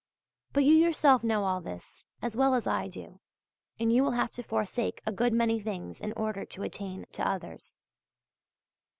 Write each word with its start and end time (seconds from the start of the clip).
But 0.51 0.63
you 0.63 0.73
yourself 0.73 1.23
know 1.23 1.43
all 1.43 1.61
this 1.61 2.07
as 2.23 2.35
well 2.35 2.55
as 2.55 2.65
I 2.65 2.87
do, 2.87 3.19
and 3.79 3.93
you 3.93 4.03
will 4.03 4.13
have 4.17 4.31
to 4.31 4.41
forsake 4.41 4.99
a 5.05 5.11
good 5.11 5.31
many 5.31 5.59
things 5.59 6.01
in 6.01 6.11
order 6.13 6.43
to 6.43 6.63
attain 6.63 7.05
to 7.11 7.27
others. 7.29 7.77